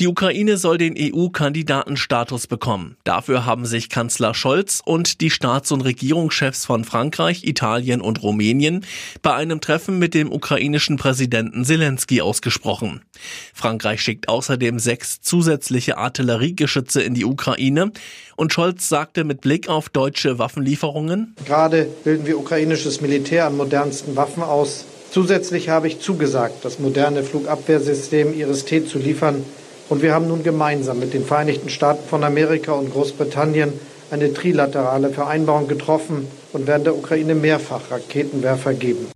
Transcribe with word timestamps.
Die 0.00 0.08
Ukraine 0.08 0.56
soll 0.56 0.76
den 0.76 0.96
EU-Kandidatenstatus 0.98 2.48
bekommen. 2.48 2.96
Dafür 3.04 3.46
haben 3.46 3.64
sich 3.64 3.88
Kanzler 3.88 4.34
Scholz 4.34 4.82
und 4.84 5.20
die 5.20 5.30
Staats- 5.30 5.70
und 5.70 5.82
Regierungschefs 5.82 6.64
von 6.64 6.82
Frankreich, 6.82 7.44
Italien 7.44 8.00
und 8.00 8.20
Rumänien 8.20 8.84
bei 9.22 9.34
einem 9.34 9.60
Treffen 9.60 10.00
mit 10.00 10.14
dem 10.14 10.32
ukrainischen 10.32 10.96
Präsidenten 10.96 11.64
Zelensky 11.64 12.22
ausgesprochen. 12.22 13.02
Frankreich 13.54 14.00
schickt 14.00 14.28
außerdem 14.28 14.80
sechs 14.80 15.20
zusätzliche 15.20 15.96
Artilleriegeschütze 15.96 17.00
in 17.00 17.14
die 17.14 17.24
Ukraine 17.24 17.92
und 18.34 18.52
Scholz 18.52 18.88
sagte 18.88 19.22
mit 19.22 19.42
Blick 19.42 19.68
auf 19.68 19.90
deutsche 19.90 20.40
Waffenlieferungen, 20.40 21.36
Gerade 21.46 21.86
bilden 22.02 22.26
wir 22.26 22.36
ukrainisches 22.36 23.00
Militär 23.00 23.46
an 23.46 23.56
modernsten 23.56 24.16
Waffen 24.16 24.42
aus. 24.42 24.86
Zusätzlich 25.12 25.68
habe 25.68 25.86
ich 25.86 26.00
zugesagt, 26.00 26.64
das 26.64 26.80
moderne 26.80 27.22
Flugabwehrsystem 27.22 28.36
IRIS-T 28.36 28.86
zu 28.86 28.98
liefern, 28.98 29.44
und 29.88 30.02
wir 30.02 30.14
haben 30.14 30.28
nun 30.28 30.42
gemeinsam 30.42 30.98
mit 30.98 31.14
den 31.14 31.24
Vereinigten 31.24 31.68
Staaten 31.68 32.08
von 32.08 32.24
Amerika 32.24 32.72
und 32.72 32.92
Großbritannien 32.92 33.72
eine 34.10 34.32
trilaterale 34.32 35.10
Vereinbarung 35.10 35.68
getroffen 35.68 36.26
und 36.52 36.66
werden 36.66 36.84
der 36.84 36.96
Ukraine 36.96 37.34
mehrfach 37.34 37.90
Raketenwerfer 37.90 38.74
geben. 38.74 39.08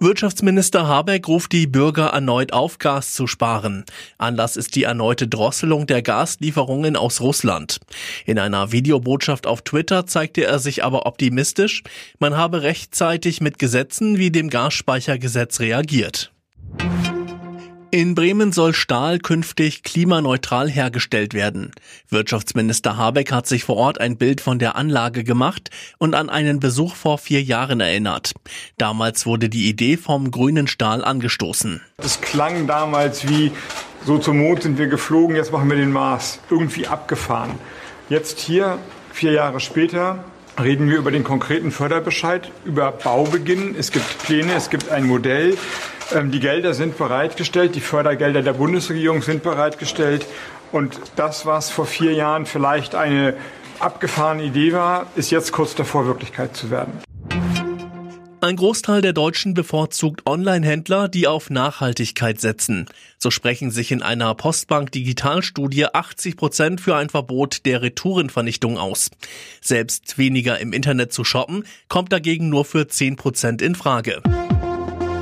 Wirtschaftsminister 0.00 0.88
Habeck 0.88 1.28
ruft 1.28 1.52
die 1.52 1.68
Bürger 1.68 2.06
erneut 2.06 2.52
auf, 2.52 2.78
Gas 2.78 3.14
zu 3.14 3.28
sparen. 3.28 3.84
Anlass 4.18 4.56
ist 4.56 4.74
die 4.74 4.82
erneute 4.82 5.28
Drosselung 5.28 5.86
der 5.86 6.02
Gaslieferungen 6.02 6.96
aus 6.96 7.20
Russland. 7.20 7.78
In 8.26 8.40
einer 8.40 8.72
Videobotschaft 8.72 9.46
auf 9.46 9.62
Twitter 9.62 10.04
zeigte 10.04 10.44
er 10.44 10.58
sich 10.58 10.82
aber 10.82 11.06
optimistisch, 11.06 11.84
man 12.18 12.36
habe 12.36 12.62
rechtzeitig 12.62 13.40
mit 13.40 13.60
Gesetzen 13.60 14.18
wie 14.18 14.32
dem 14.32 14.50
Gasspeichergesetz 14.50 15.60
reagiert. 15.60 16.32
In 17.94 18.14
Bremen 18.14 18.52
soll 18.52 18.72
Stahl 18.72 19.18
künftig 19.18 19.82
klimaneutral 19.82 20.70
hergestellt 20.70 21.34
werden. 21.34 21.72
Wirtschaftsminister 22.08 22.96
Habeck 22.96 23.30
hat 23.30 23.46
sich 23.46 23.64
vor 23.64 23.76
Ort 23.76 24.00
ein 24.00 24.16
Bild 24.16 24.40
von 24.40 24.58
der 24.58 24.76
Anlage 24.76 25.24
gemacht 25.24 25.68
und 25.98 26.14
an 26.14 26.30
einen 26.30 26.58
Besuch 26.58 26.94
vor 26.94 27.18
vier 27.18 27.42
Jahren 27.42 27.80
erinnert. 27.80 28.32
Damals 28.78 29.26
wurde 29.26 29.50
die 29.50 29.68
Idee 29.68 29.98
vom 29.98 30.30
grünen 30.30 30.68
Stahl 30.68 31.04
angestoßen. 31.04 31.82
Es 31.98 32.22
klang 32.22 32.66
damals 32.66 33.28
wie, 33.28 33.52
so 34.06 34.16
zum 34.16 34.38
Mond 34.38 34.62
sind 34.62 34.78
wir 34.78 34.86
geflogen, 34.86 35.36
jetzt 35.36 35.52
machen 35.52 35.68
wir 35.68 35.76
den 35.76 35.92
Mars. 35.92 36.38
Irgendwie 36.48 36.86
abgefahren. 36.86 37.50
Jetzt 38.08 38.40
hier, 38.40 38.78
vier 39.12 39.32
Jahre 39.32 39.60
später, 39.60 40.24
reden 40.58 40.88
wir 40.88 40.96
über 40.96 41.10
den 41.10 41.24
konkreten 41.24 41.70
Förderbescheid, 41.70 42.50
über 42.64 42.90
Baubeginn. 42.92 43.74
Es 43.78 43.92
gibt 43.92 44.18
Pläne, 44.20 44.54
es 44.54 44.70
gibt 44.70 44.90
ein 44.90 45.04
Modell. 45.04 45.58
Ähm, 46.14 46.30
die 46.30 46.40
Gelder 46.40 46.74
sind 46.74 46.98
bereitgestellt, 46.98 47.74
die 47.74 47.80
Fördergelder 47.80 48.42
der 48.42 48.52
Bundesregierung 48.52 49.22
sind 49.22 49.42
bereitgestellt. 49.42 50.26
Und 50.70 50.98
das, 51.16 51.46
was 51.46 51.70
vor 51.70 51.86
vier 51.86 52.12
Jahren 52.12 52.46
vielleicht 52.46 52.94
eine 52.94 53.34
abgefahrene 53.78 54.44
Idee 54.44 54.72
war, 54.72 55.06
ist 55.16 55.30
jetzt 55.30 55.52
kurz 55.52 55.74
davor, 55.74 56.06
Wirklichkeit 56.06 56.56
zu 56.56 56.70
werden. 56.70 56.92
Ein 58.40 58.56
Großteil 58.56 59.02
der 59.02 59.12
Deutschen 59.12 59.54
bevorzugt 59.54 60.26
Online-Händler, 60.26 61.08
die 61.08 61.28
auf 61.28 61.48
Nachhaltigkeit 61.48 62.40
setzen. 62.40 62.86
So 63.16 63.30
sprechen 63.30 63.70
sich 63.70 63.92
in 63.92 64.02
einer 64.02 64.34
Postbank-Digitalstudie 64.34 65.86
80 65.86 66.36
Prozent 66.36 66.80
für 66.80 66.96
ein 66.96 67.08
Verbot 67.08 67.64
der 67.66 67.82
Retourenvernichtung 67.82 68.78
aus. 68.78 69.10
Selbst 69.60 70.18
weniger 70.18 70.58
im 70.58 70.72
Internet 70.72 71.12
zu 71.12 71.22
shoppen, 71.22 71.64
kommt 71.88 72.12
dagegen 72.12 72.48
nur 72.48 72.64
für 72.64 72.88
10 72.88 73.14
Prozent 73.14 73.62
in 73.62 73.76
Frage. 73.76 74.20